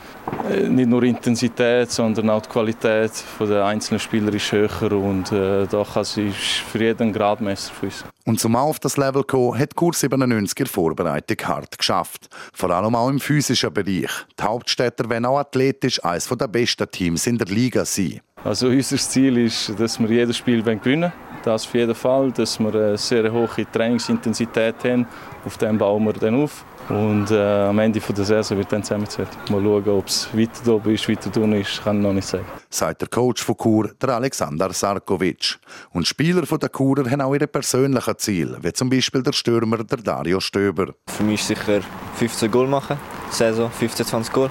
Äh, 0.50 0.68
nicht 0.68 0.88
nur 0.88 1.02
Intensität, 1.02 1.90
sondern 1.90 2.30
auch 2.30 2.42
die 2.42 2.48
Qualität 2.48 3.12
der 3.40 3.64
einzelnen 3.64 4.00
Spieler 4.00 4.32
ist 4.32 4.52
höher 4.52 4.92
und 4.92 5.32
äh, 5.32 5.66
da 5.66 5.84
kann 5.84 6.04
sie 6.04 6.30
für 6.30 6.78
jeden 6.78 7.12
Gradmesser 7.12 7.72
für 7.72 7.86
uns. 7.86 8.04
Und 8.26 8.40
zum 8.40 8.56
auf 8.56 8.78
das 8.78 8.96
Level 8.96 9.22
zu 9.22 9.26
kommen, 9.26 9.58
hat 9.58 9.74
Kurs 9.74 10.00
97 10.00 10.60
in 10.60 10.66
Vorbereitung 10.66 11.36
hart 11.46 11.78
geschafft. 11.78 12.28
Vor 12.52 12.70
allem 12.70 12.94
auch 12.94 13.08
im 13.08 13.20
physischen 13.20 13.72
Bereich. 13.72 14.10
Die 14.38 14.42
Hauptstädter 14.42 15.08
wollen 15.08 15.26
auch 15.26 15.38
athletisch 15.38 16.02
eines 16.04 16.28
der 16.28 16.48
besten 16.48 16.90
Teams 16.90 17.26
in 17.26 17.38
der 17.38 17.48
Liga 17.48 17.84
sein. 17.84 18.20
Also 18.44 18.68
unser 18.68 18.98
Ziel 18.98 19.38
ist, 19.38 19.72
dass 19.78 19.98
wir 19.98 20.08
jedes 20.08 20.36
Spiel 20.36 20.62
gewinnen. 20.62 21.12
Das 21.44 21.66
auf 21.66 21.74
jeden 21.74 21.94
Fall, 21.94 22.30
dass 22.32 22.58
wir 22.58 22.74
eine 22.74 22.98
sehr 22.98 23.30
hohe 23.32 23.48
Trainingsintensität 23.72 24.76
haben. 24.84 25.06
Auf 25.44 25.58
dem 25.58 25.78
bauen 25.78 26.04
wir 26.04 26.12
dann 26.14 26.42
auf. 26.42 26.64
Und 26.88 27.30
äh, 27.30 27.66
am 27.68 27.78
Ende 27.78 27.98
der 27.98 28.24
Saison 28.24 28.58
wird 28.58 28.72
dann 28.72 28.82
zusammengezählt. 28.82 29.28
Mal 29.50 29.62
schauen, 29.62 29.88
ob 29.88 30.06
es 30.06 30.28
weiter 30.36 30.74
oben 30.74 30.94
ist, 30.94 31.08
weiter 31.08 31.40
unten 31.40 31.54
ist, 31.54 31.82
kann 31.82 31.96
ich 31.96 32.02
noch 32.02 32.12
nicht 32.12 32.28
sagen. 32.28 32.44
Sagt 32.68 33.00
der 33.00 33.08
Coach 33.08 33.42
von 33.42 33.56
Chur, 33.56 33.90
der 34.00 34.10
Alexander 34.10 34.72
Sarkovic. 34.72 35.58
Und 35.92 36.06
Spieler 36.06 36.46
von 36.46 36.58
der 36.58 36.70
Churer 36.70 37.10
haben 37.10 37.22
auch 37.22 37.34
ihre 37.34 37.46
persönlichen 37.46 38.18
Ziele, 38.18 38.58
wie 38.60 38.72
zum 38.72 38.90
Beispiel 38.90 39.22
der 39.22 39.32
Stürmer 39.32 39.82
der 39.84 39.98
Dario 39.98 40.40
Stöber. 40.40 40.94
Für 41.08 41.22
mich 41.22 41.40
ist 41.40 41.48
sicher 41.48 41.80
15 42.16 42.50
Goal 42.50 42.66
machen, 42.66 42.98
Saison 43.30 43.70
15, 43.70 44.06
20 44.06 44.32
Goal. 44.32 44.50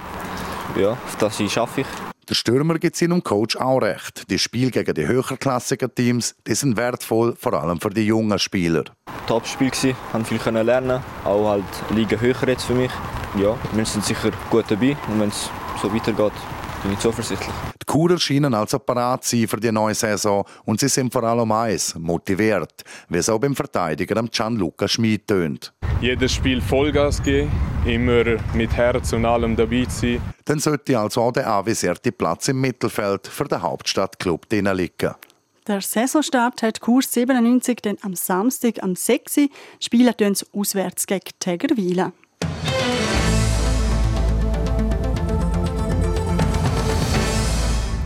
Ja, 0.78 0.92
auf 0.92 1.16
das 1.20 1.42
schaffe 1.52 1.82
ich. 1.82 1.88
Der 2.30 2.36
Stürmer 2.36 2.80
gibt 2.80 2.96
seinem 2.96 3.22
Coach 3.22 3.58
auch 3.58 3.80
recht. 3.80 4.30
Die 4.30 4.40
Spiele 4.40 4.72
gegen 4.72 4.94
die 4.94 5.06
höherklassigen 5.06 5.94
Teams 5.94 6.36
die 6.48 6.56
sind 6.56 6.78
wertvoll, 6.78 7.36
vor 7.38 7.54
allem 7.54 7.82
für 7.82 7.90
die 7.90 8.06
jungen 8.06 8.40
Spieler. 8.40 8.86
Top-Spiel 9.28 9.70
gsi, 9.70 9.96
haben 10.14 10.24
viel 10.24 10.40
lernen, 10.40 11.02
auch 11.26 11.50
halt 11.50 11.64
Liga 11.90 12.18
höher 12.18 12.48
jetzt 12.48 12.64
für 12.64 12.76
mich. 12.76 12.92
Ja, 13.36 13.58
wir 13.74 13.86
sind 13.86 14.06
sicher 14.06 14.32
gut 14.50 14.66
dabei 14.70 14.96
und 15.10 15.20
wenn 15.20 15.30
es 15.30 15.50
so 15.82 15.94
weitergeht, 15.94 16.34
bin 16.82 16.94
ich 16.94 17.00
zuversichtlich. 17.00 17.54
Die 17.82 17.86
Kurer 17.86 18.18
scheinen 18.18 18.54
also 18.54 18.80
parat 18.80 19.26
zu 19.26 19.38
sein 19.38 19.48
für 19.48 19.60
die 19.60 19.72
neue 19.72 19.94
Saison 19.94 20.46
und 20.64 20.80
sie 20.80 20.88
sind 20.88 21.12
vor 21.12 21.24
allem 21.24 21.52
eins, 21.52 21.94
motiviert, 21.96 22.84
wie 23.10 23.18
es 23.18 23.28
auch 23.28 23.40
beim 23.40 23.56
Verteidiger 23.56 24.22
Gianluca 24.24 24.88
Schmid 24.88 25.28
tönt. 25.28 25.74
Jedes 26.00 26.32
Spiel 26.34 26.62
Vollgas 26.62 27.22
geben, 27.22 27.52
immer 27.86 28.24
mit 28.54 28.74
Herz 28.76 29.14
und 29.14 29.26
allem 29.26 29.56
dabei 29.56 29.86
sein. 29.90 30.22
Dann 30.46 30.60
sollte 30.60 30.98
also 30.98 31.22
auch 31.22 31.32
der 31.32 31.48
avisierte 31.48 32.12
Platz 32.12 32.48
im 32.48 32.62
Mittelfeld 32.62 33.28
für 33.28 33.46
den 33.46 33.62
Hauptstadtclub 33.62 34.46
liegen. 34.52 35.16
Der 35.68 35.82
Saisonstart 35.82 36.62
hat 36.62 36.82
Kurs 36.82 37.12
97 37.12 37.82
dann 37.82 37.98
am 38.02 38.16
Samstag 38.16 38.84
am 38.84 38.96
6. 38.96 39.38
Uhr. 39.38 39.50
Spielen 39.80 40.14
auswärts 40.54 41.08
gegen 41.08 41.32
Tegerwilen. 41.40 42.12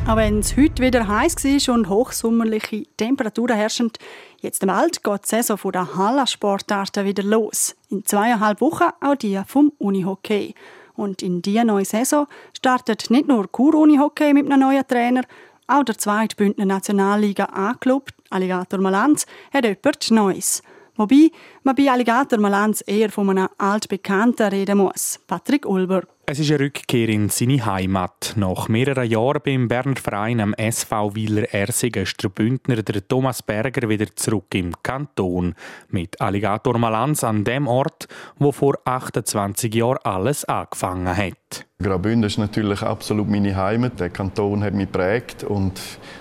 Auch 0.08 0.16
wenn 0.16 0.40
es 0.40 0.56
heute 0.56 0.82
wieder 0.82 1.06
heiß 1.06 1.36
war 1.44 1.76
und 1.76 1.90
hochsommerliche 1.90 2.84
Temperaturen 2.96 3.58
herrschen, 3.58 3.92
jetzt 4.40 4.64
im 4.64 4.70
Wald 4.70 5.04
geht 5.04 5.24
die 5.26 5.28
Saison 5.28 5.60
der 5.74 5.98
Hallasportarten 5.98 7.04
wieder 7.04 7.24
los. 7.24 7.76
In 7.90 8.06
zweieinhalb 8.06 8.62
Wochen 8.62 8.86
auch 9.02 9.16
die 9.16 9.38
vom 9.46 9.74
Unihockey. 9.80 10.56
Und 10.96 11.22
in 11.22 11.42
dieser 11.42 11.66
neuen 11.66 11.84
Saison 11.84 12.26
startet 12.56 13.10
nicht 13.10 13.28
nur 13.28 13.52
Kur 13.52 13.76
Unihockey 13.76 14.32
mit 14.34 14.46
einem 14.46 14.62
neuen 14.62 14.88
Trainer, 14.88 15.24
auch 15.68 15.84
der 15.84 15.98
zweite 15.98 16.38
Bündner 16.38 16.66
Nationalliga 16.66 17.44
A-Club, 17.52 18.12
Alligator 18.30 18.80
Malanz, 18.80 19.26
hat 19.54 19.66
etwas 19.66 20.10
Neues. 20.10 20.64
Wobei 20.96 21.32
man 21.64 21.76
bei 21.76 21.92
Alligator 21.92 22.40
Malanz 22.40 22.82
eher 22.88 23.10
von 23.10 23.30
einem 23.30 23.50
altbekannten 23.58 24.48
reden 24.48 24.78
muss, 24.78 25.20
Patrick 25.28 25.66
Ulber. 25.66 26.04
Es 26.30 26.40
ist 26.40 26.52
eine 26.52 26.60
Rückkehr 26.60 27.08
in 27.08 27.30
seine 27.30 27.66
Heimat. 27.66 28.34
Nach 28.36 28.68
mehreren 28.68 29.10
Jahren 29.10 29.40
beim 29.46 29.70
Berner 29.70 29.96
Verein 29.96 30.42
am 30.42 30.54
SV 30.56 31.16
Wieler 31.16 31.54
Ersingen 31.54 32.04
ist 32.04 32.22
der 32.22 32.28
Bündner 32.28 32.84
der 32.84 33.08
Thomas 33.08 33.42
Berger 33.42 33.88
wieder 33.88 34.14
zurück 34.14 34.54
im 34.54 34.74
Kanton. 34.84 35.56
Mit 35.88 36.20
Alligator 36.20 36.78
Malanz 36.78 37.24
an 37.24 37.46
dem 37.46 37.66
Ort, 37.66 38.10
wo 38.40 38.52
vor 38.52 38.78
28 38.84 39.74
Jahren 39.74 40.00
alles 40.04 40.44
angefangen 40.44 41.16
hat. 41.16 41.66
Graubünden 41.82 42.24
ist 42.24 42.38
natürlich 42.38 42.82
absolut 42.82 43.30
meine 43.30 43.56
Heimat. 43.56 43.98
Der 43.98 44.10
Kanton 44.10 44.66
hat 44.66 44.74
mich 44.74 44.92
prägt 44.92 45.46
und 45.46 45.80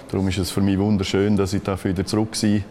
darum 0.08 0.28
ist 0.28 0.38
es 0.38 0.52
für 0.52 0.60
mich 0.60 0.78
wunderschön, 0.78 1.36
dass 1.36 1.52
ich 1.52 1.64
dafür 1.64 1.90
wieder 1.90 2.06
zurück 2.06 2.40
bin 2.40 2.62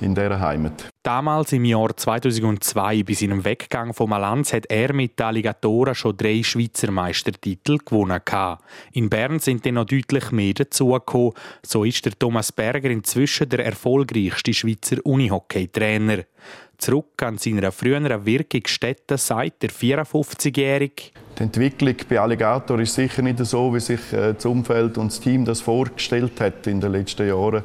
in 0.00 0.14
dieser 0.14 0.40
Heimat. 0.40 0.88
Damals 1.02 1.52
im 1.52 1.64
Jahr 1.64 1.96
2002, 1.96 3.02
bei 3.02 3.12
seinem 3.12 3.44
Weggang 3.44 3.92
von 3.92 4.08
Malanz, 4.08 4.52
hat 4.52 4.66
er 4.66 4.92
mit 4.92 5.18
den 5.18 5.26
Alligatoren 5.26 5.94
schon 5.94 6.16
drei 6.16 6.42
Schweizer 6.42 6.90
Meistertitel 6.90 7.78
gewonnen. 7.78 8.20
In 8.92 9.10
Bern 9.10 9.38
sind 9.38 9.66
dann 9.66 9.74
noch 9.74 9.86
deutlich 9.86 10.30
mehr 10.32 10.54
dazugekommen. 10.54 11.32
So 11.64 11.84
ist 11.84 12.04
der 12.04 12.18
Thomas 12.18 12.52
Berger 12.52 12.90
inzwischen 12.90 13.48
der 13.48 13.64
erfolgreichste 13.66 14.54
Schweizer 14.54 14.96
Unihockey-Trainer. 15.04 16.24
Zurück 16.78 17.22
an 17.22 17.38
seiner 17.38 17.70
früheren 17.72 18.26
Wirkungsstätte 18.26 19.16
sagt 19.16 19.62
der 19.62 19.70
54-Jährige. 19.70 21.12
Die 21.38 21.42
Entwicklung 21.42 21.94
bei 22.08 22.20
Alligator 22.20 22.78
ist 22.80 22.94
sicher 22.94 23.22
nicht 23.22 23.38
so, 23.38 23.74
wie 23.74 23.80
sich 23.80 24.12
äh, 24.12 24.34
das 24.34 24.44
Umfeld 24.44 24.98
und 24.98 25.10
das 25.10 25.20
Team 25.20 25.44
das 25.44 25.60
vorgestellt 25.60 26.40
hat 26.40 26.66
in 26.66 26.80
den 26.80 26.92
letzten 26.92 27.26
Jahren. 27.26 27.64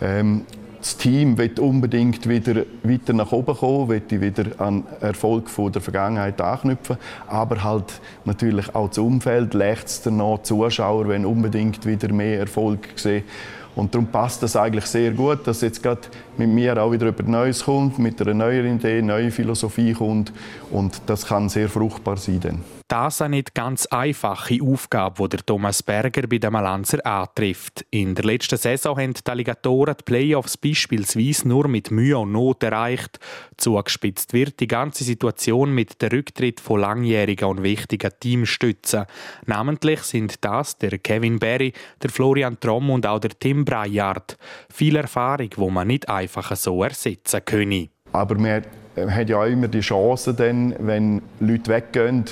Ähm, 0.00 0.46
das 0.82 0.96
Team 0.96 1.38
will 1.38 1.52
unbedingt 1.60 2.28
wieder 2.28 2.64
weiter 2.82 3.12
nach 3.12 3.30
oben 3.30 3.56
kommen, 3.56 3.88
will 3.88 4.02
wieder 4.10 4.46
an 4.58 4.84
Erfolg 5.00 5.48
von 5.48 5.70
der 5.70 5.80
Vergangenheit 5.80 6.40
anknüpfen, 6.40 6.96
aber 7.28 7.62
halt 7.62 8.00
natürlich 8.24 8.74
auch 8.74 8.88
das 8.88 8.98
Umfeld, 8.98 9.54
lechzt 9.54 10.06
danach, 10.06 10.42
Zuschauer 10.42 11.06
wenn 11.06 11.24
unbedingt 11.24 11.86
wieder 11.86 12.12
mehr 12.12 12.40
Erfolg 12.40 12.88
sehen 12.96 13.22
Und 13.76 13.94
darum 13.94 14.08
passt 14.08 14.42
das 14.42 14.56
eigentlich 14.56 14.86
sehr 14.86 15.12
gut, 15.12 15.46
dass 15.46 15.60
jetzt 15.60 15.84
gerade 15.84 16.02
mit 16.36 16.48
mir 16.48 16.76
auch 16.82 16.90
wieder 16.90 17.06
über 17.06 17.22
Neues 17.22 17.64
kommt, 17.64 18.00
mit 18.00 18.20
einer 18.20 18.34
neuen 18.34 18.76
Idee, 18.76 19.02
neue 19.02 19.30
Philosophie 19.30 19.92
kommt. 19.92 20.32
Und 20.70 21.00
das 21.06 21.26
kann 21.26 21.48
sehr 21.48 21.68
fruchtbar 21.68 22.16
sein. 22.16 22.40
Dann. 22.40 22.81
Das 22.88 23.22
eine 23.22 23.36
nicht 23.36 23.54
ganz 23.54 23.86
einfache 23.86 24.58
Aufgabe, 24.62 25.22
die 25.22 25.36
der 25.36 25.46
Thomas 25.46 25.82
Berger 25.82 26.26
bei 26.26 26.38
den 26.38 26.52
Malanzer 26.52 27.04
antrifft. 27.06 27.84
In 27.90 28.14
der 28.14 28.24
letzten 28.24 28.58
Saison 28.58 28.98
haben 28.98 29.14
die 29.14 29.30
Alligatoren 29.30 29.94
die 29.98 30.04
Playoffs 30.04 30.56
beispielsweise 30.56 31.48
nur 31.48 31.68
mit 31.68 31.90
Mühe 31.90 32.18
und 32.18 32.32
Not 32.32 32.62
erreicht. 32.62 33.18
Zugespitzt 33.56 34.32
wird 34.32 34.60
die 34.60 34.68
ganze 34.68 35.04
Situation 35.04 35.74
mit 35.74 36.02
dem 36.02 36.10
Rücktritt 36.10 36.60
von 36.60 36.80
langjährigen 36.80 37.48
und 37.48 37.62
wichtigen 37.62 38.10
Teamstützen. 38.20 39.06
Namentlich 39.46 40.00
sind 40.02 40.44
das 40.44 40.76
der 40.78 40.98
Kevin 40.98 41.38
Berry, 41.38 41.72
der 42.02 42.10
Florian 42.10 42.58
Tromm 42.60 42.90
und 42.90 43.06
auch 43.06 43.20
der 43.20 43.30
Tim 43.38 43.64
Breijard. 43.64 44.36
Viel 44.72 44.96
Erfahrung, 44.96 45.50
wo 45.56 45.70
man 45.70 45.86
nicht 45.86 46.08
einfach 46.08 46.54
so 46.56 46.82
ersetzen 46.82 47.44
können. 47.44 47.88
Aber 48.12 48.36
man 48.36 48.62
hat 48.96 49.28
ja 49.28 49.38
auch 49.38 49.46
immer 49.46 49.68
die 49.68 49.80
Chance, 49.80 50.34
dann, 50.34 50.74
wenn 50.78 51.22
Leute 51.40 51.70
weggehen, 51.70 52.24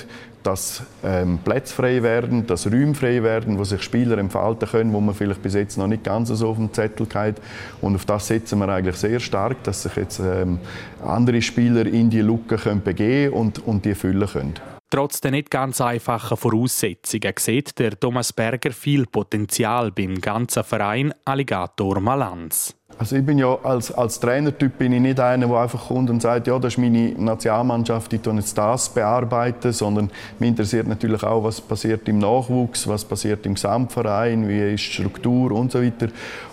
dass 0.43 0.83
ähm, 1.03 1.39
Plätze 1.43 1.73
frei 1.73 2.03
werden, 2.03 2.47
dass 2.47 2.67
Räume 2.67 2.93
frei 2.95 3.21
werden, 3.23 3.57
wo 3.57 3.63
sich 3.63 3.81
Spieler 3.81 4.17
entfalten 4.17 4.67
können, 4.67 4.93
wo 4.93 4.99
man 4.99 5.15
vielleicht 5.15 5.41
bis 5.41 5.53
jetzt 5.53 5.77
noch 5.77 5.87
nicht 5.87 6.03
ganz 6.03 6.29
so 6.29 6.49
auf 6.49 6.57
dem 6.57 6.73
Zettel 6.73 7.07
hat. 7.13 7.35
Und 7.81 7.95
auf 7.95 8.05
das 8.05 8.27
setzen 8.27 8.59
wir 8.59 8.69
eigentlich 8.69 8.95
sehr 8.95 9.19
stark, 9.19 9.63
dass 9.63 9.83
sich 9.83 9.95
jetzt 9.95 10.19
ähm, 10.19 10.59
andere 11.05 11.41
Spieler 11.41 11.85
in 11.85 12.09
die 12.09 12.21
Lücke 12.21 12.57
können 12.57 12.81
begeben 12.83 13.33
und, 13.33 13.65
und 13.67 13.85
die 13.85 13.95
füllen 13.95 14.27
können. 14.27 14.53
Trotz 14.89 15.21
der 15.21 15.31
nicht 15.31 15.49
ganz 15.49 15.79
einfachen 15.79 16.35
Voraussetzungen 16.35 17.33
sieht 17.39 17.79
der 17.79 17.97
Thomas 17.97 18.33
Berger 18.33 18.71
viel 18.71 19.05
Potenzial 19.05 19.89
beim 19.89 20.19
ganzen 20.19 20.65
Verein 20.65 21.13
Alligator 21.23 22.01
Malanz. 22.01 22.75
Also 23.01 23.15
ich 23.15 23.25
bin 23.25 23.39
ja 23.39 23.57
als, 23.63 23.91
als 23.91 24.19
Trainertyp 24.19 24.77
bin 24.77 24.93
ich 24.93 25.01
nicht 25.01 25.19
einer, 25.19 25.47
der 25.47 25.57
einfach 25.57 25.87
kommt 25.87 26.11
und 26.11 26.21
sagt, 26.21 26.45
ja, 26.45 26.59
das 26.59 26.73
ist 26.73 26.77
meine 26.77 27.13
Nationalmannschaft, 27.17 28.13
ich 28.13 28.21
tue 28.21 28.35
jetzt 28.35 28.55
das 28.55 28.89
bearbeiten, 28.89 29.73
sondern 29.73 30.11
mich 30.37 30.49
interessiert 30.49 30.87
natürlich 30.87 31.23
auch, 31.23 31.43
was 31.43 31.59
passiert 31.59 32.07
im 32.07 32.19
Nachwuchs, 32.19 32.87
was 32.87 33.03
passiert 33.03 33.43
im 33.47 33.55
Gesamtverein, 33.55 34.47
wie 34.47 34.75
ist 34.75 34.85
die 34.85 34.91
Struktur 34.91 35.51
und 35.51 35.71
so 35.71 35.81
weiter. 35.81 36.09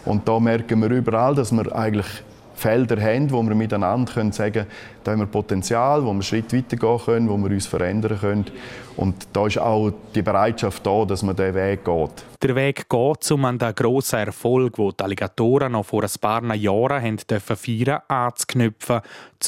Und 0.07 0.26
da 0.26 0.40
merken 0.40 0.81
wir 0.81 0.88
überall, 0.88 1.35
dass 1.35 1.52
wir 1.52 1.76
eigentlich 1.76 2.07
Felder 2.55 2.99
haben, 2.99 3.31
wo 3.31 3.43
wir 3.43 3.55
miteinander 3.55 4.11
können 4.11 4.33
sagen 4.33 4.64
da 5.09 5.12
haben 5.12 5.21
wir 5.21 5.27
Potenzial, 5.27 6.03
wo 6.03 6.09
wir 6.09 6.11
einen 6.11 6.23
Schritt 6.23 6.53
weitergehen 6.53 6.99
können, 7.03 7.29
wo 7.31 7.38
wir 7.38 7.50
uns 7.50 7.67
verändern 7.67 8.19
können. 8.21 8.45
Und 8.99 9.29
da 9.33 9.47
ist 9.47 9.59
auch 9.59 9.93
die 10.15 10.23
Bereitschaft 10.23 10.85
da, 10.85 11.05
dass 11.05 11.23
man 11.23 11.35
diesen 11.35 11.55
Weg 11.55 11.85
geht. 11.85 12.25
Der 12.43 12.55
Weg 12.55 12.88
geht, 12.88 13.31
um 13.31 13.45
an 13.45 13.59
den 13.59 13.75
grossen 13.75 14.19
Erfolg, 14.19 14.75
den 14.75 14.93
die 14.99 15.05
Alligatoren 15.05 15.73
noch 15.73 15.87
vor 15.87 16.03
ein 16.03 16.11
paar 16.21 16.55
Jahren 16.55 17.03
haben 17.03 17.17
dürfen 17.17 17.57
feiern 17.57 18.00
anzuknüpfen, 18.09 19.00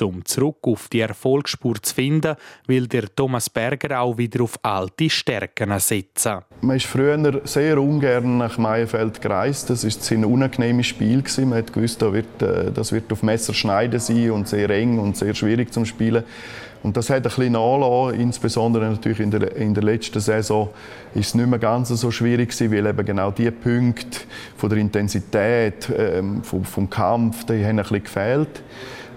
um 0.03 0.25
zurück 0.25 0.59
auf 0.63 0.89
die 0.89 1.01
Erfolgsspur 1.01 1.83
zu 1.83 1.95
finden, 1.95 2.37
will 2.67 2.87
der 2.87 3.15
Thomas 3.15 3.51
Berger 3.51 4.01
auch 4.01 4.17
wieder 4.19 4.45
auf 4.45 4.57
alte 4.63 5.11
Stärken 5.11 5.77
setzen. 5.79 6.39
Man 6.61 6.77
ist 6.77 6.87
früher 6.87 7.41
sehr 7.45 7.79
ungern 7.81 8.39
nach 8.39 8.57
Meienfeld 8.57 9.21
gereist. 9.21 9.69
Das 9.71 9.85
war 9.85 10.17
ein 10.17 10.25
unangenehmes 10.25 10.87
Spiel. 10.87 11.25
Man 11.39 11.59
hat 11.59 11.73
gewusst, 11.73 12.01
das 12.03 12.13
wird, 12.13 12.43
äh, 12.43 12.71
das 12.73 12.93
wird 12.93 13.13
auf 13.13 13.23
Messerschneiden 13.23 13.99
sein 13.99 14.31
und 14.31 14.49
sehr 14.49 14.71
eng 14.71 14.99
und 14.99 15.17
sehr 15.17 15.35
schwierig 15.35 15.50
zum 15.71 15.85
Spielen. 15.85 16.25
Und 16.83 16.97
das 16.97 17.11
hat 17.11 17.19
ein 17.19 17.23
bisschen 17.23 17.53
nachgelassen, 17.53 18.21
insbesondere 18.21 18.91
natürlich 18.91 19.21
in 19.21 19.31
der, 19.31 19.55
in 19.57 19.75
der 19.75 19.83
letzten 19.83 20.21
Saison 20.21 20.71
ist 21.15 21.29
es 21.29 21.35
nicht 21.35 21.47
mehr 21.47 21.59
ganz 21.59 21.89
so 21.89 22.11
schwierig 22.11 22.51
gewesen, 22.51 22.73
weil 22.73 22.87
eben 22.87 23.05
genau 23.05 23.31
die 23.31 23.51
Punkte 23.51 24.21
von 24.57 24.71
der 24.71 24.79
Intensität, 24.79 25.93
ähm, 25.97 26.43
vom, 26.43 26.65
vom 26.65 26.89
Kampf, 26.89 27.45
die 27.45 27.65
haben 27.65 27.79
ein 27.79 27.83
bisschen 27.83 28.03
gefehlt. 28.03 28.63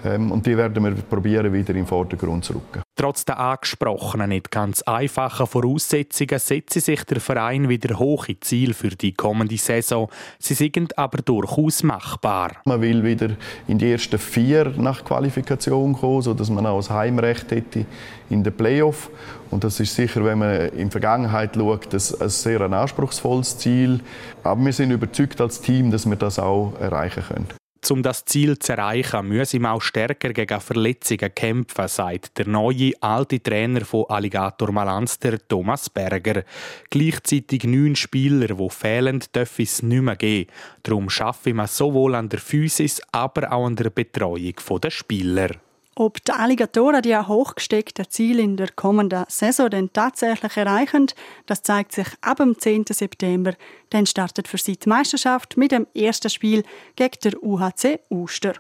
Ähm, 0.06 0.32
und 0.32 0.46
die 0.46 0.58
werden 0.58 0.84
wir 0.84 0.92
probieren, 0.92 1.54
wieder 1.54 1.70
in 1.70 1.78
den 1.78 1.88
Vordergrund 1.88 2.44
zu 2.44 2.54
rücken. 2.54 2.83
Trotz 2.96 3.26
der 3.26 3.40
angesprochenen, 3.40 4.30
nicht 4.30 4.52
ganz 4.52 4.84
einfachen 4.84 5.48
Voraussetzungen 5.48 6.38
setzt 6.38 6.80
sich 6.80 7.04
der 7.06 7.20
Verein 7.20 7.68
wieder 7.68 7.98
hohe 7.98 8.40
Ziele 8.40 8.76
für 8.76 8.90
die 8.90 9.14
kommende 9.14 9.58
Saison. 9.58 10.10
Sie 10.38 10.54
sind 10.54 10.96
aber 10.96 11.24
durchaus 11.24 11.82
machbar. 11.82 12.52
Man 12.66 12.82
will 12.82 13.04
wieder 13.04 13.32
in 13.68 13.80
die 13.80 13.92
ersten 13.92 14.20
vier 14.20 14.74
nach 14.78 15.04
Qualifikation 15.04 15.94
kommen, 15.94 16.22
sodass 16.22 16.52
man 16.52 16.68
auch 16.68 16.78
das 16.78 16.92
Heimrecht 16.92 17.50
hätte 17.50 17.88
in 18.30 18.44
den 18.44 18.56
Playoff. 18.56 19.10
Und 19.50 19.64
das 19.64 19.80
ist 19.80 19.96
sicher, 19.96 20.24
wenn 20.24 20.38
man 20.38 20.70
in 20.70 20.90
die 20.90 20.92
Vergangenheit 20.92 21.56
schaut, 21.56 21.92
ein 21.92 22.30
sehr 22.30 22.62
anspruchsvolles 22.62 23.58
Ziel. 23.58 24.02
Aber 24.44 24.64
wir 24.64 24.74
sind 24.74 24.92
überzeugt 24.92 25.42
als 25.42 25.60
Team, 25.60 25.90
dass 25.90 26.08
wir 26.08 26.16
das 26.16 26.38
auch 26.38 26.74
erreichen 26.80 27.24
können. 27.28 27.63
Um 27.90 28.02
das 28.02 28.24
Ziel 28.24 28.58
zu 28.60 28.74
erreichen, 28.74 29.28
müsse 29.28 29.60
man 29.60 29.74
auch 29.74 29.82
stärker 29.82 30.32
gegen 30.32 30.62
Verletzungen 30.62 31.36
kämpfen, 31.36 31.88
sagt 31.88 32.38
der 32.38 32.48
neue 32.48 32.94
alte 33.02 33.42
Trainer 33.42 33.84
von 33.84 34.06
Alligator 34.08 34.72
Malanz, 34.72 35.20
der 35.20 35.46
Thomas 35.48 35.90
Berger. 35.90 36.44
Gleichzeitig 36.90 37.66
neun 37.66 37.96
Spieler, 37.96 38.48
die 38.48 38.70
fehlen, 38.70 39.24
dürfen 39.36 39.64
es 39.64 39.84
nicht 39.84 40.02
mehr 40.02 40.16
geben. 40.16 40.50
Darum 40.82 41.10
schaffe 41.10 41.54
man 41.54 41.68
sowohl 41.68 42.16
an 42.16 42.30
der 42.30 42.40
Physis, 42.40 43.02
aber 43.12 43.52
auch 43.52 43.66
an 43.66 43.76
der 43.76 43.90
Betreuung 43.90 44.56
der 44.82 44.90
Spieler. 44.90 45.50
Ob 45.96 46.24
die 46.26 46.32
Alligatoren 46.32 47.04
die 47.04 47.16
hochgesteckten 47.16 48.10
Ziele 48.10 48.42
in 48.42 48.58
der 48.58 48.70
kommenden 48.72 49.26
Saison 49.28 49.70
denn 49.70 49.94
tatsächlich 49.94 50.58
erreichen, 50.58 51.08
das 51.46 51.62
zeigt 51.62 51.92
sich 51.92 52.08
ab 52.22 52.38
dem 52.38 52.58
10. 52.58 52.86
September. 52.90 53.54
Dann 53.92 54.08
startet 54.08 54.48
für 54.48 54.58
sie 54.58 54.78
die 54.78 54.90
Meisterschaft 54.90 55.56
mit 55.56 55.72
dem 55.72 55.86
ersten 55.94 56.30
Spiel 56.30 56.64
gegen 56.96 57.20
der 57.24 57.44
UHC 57.44 58.00
Uster. 58.10 58.54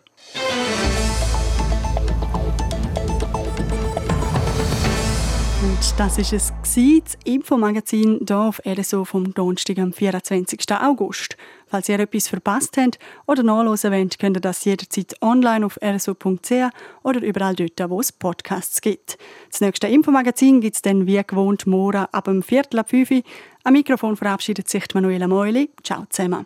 Und 5.64 5.98
das 5.98 6.18
ist 6.18 6.34
es 6.34 6.52
das 6.62 7.18
Infomagazin 7.24 8.20
hier 8.28 8.38
auf 8.38 8.62
RSO 8.68 9.06
vom 9.06 9.34
Donnerstag, 9.34 9.80
am 9.80 9.94
24. 9.94 10.60
August. 10.74 11.38
Falls 11.68 11.88
ihr 11.88 12.02
etwas 12.02 12.28
verpasst 12.28 12.76
habt 12.76 13.00
oder 13.28 13.44
nachlesen 13.44 13.94
wollt, 13.94 14.20
könnt 14.20 14.36
ihr 14.36 14.42
das 14.42 14.66
jederzeit 14.66 15.16
online 15.22 15.66
auf 15.66 15.80
rso.ch 15.82 16.70
oder 17.04 17.22
überall 17.22 17.56
dort, 17.56 17.90
wo 17.90 18.02
es 18.02 18.12
Podcasts 18.12 18.82
gibt. 18.82 19.18
Das 19.50 19.62
nächste 19.62 19.88
Infomagazin 19.88 20.60
gibt 20.60 20.76
es 20.76 20.82
dann 20.82 21.08
wie 21.08 21.24
gewohnt 21.26 21.66
morgen 21.66 22.08
ab 22.12 22.26
dem 22.26 22.44
Viertel 22.44 22.80
ab 22.80 22.90
5 22.90 23.12
Uhr. 23.12 23.22
Am 23.64 23.72
Mikrofon 23.72 24.18
verabschiedet 24.18 24.68
sich 24.68 24.84
Manuela 24.94 25.30
Meuli. 25.30 25.70
Ciao 25.82 26.04
zusammen. 26.10 26.46